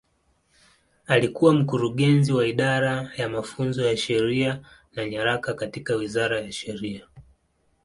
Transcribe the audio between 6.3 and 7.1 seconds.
ya Sheria.